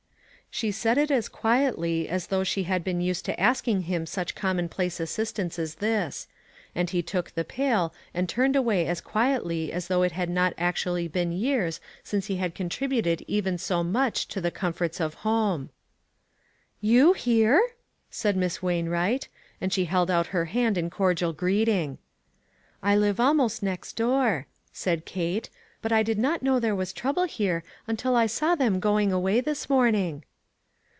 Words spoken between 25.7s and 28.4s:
"but I did not know there was trouble here until I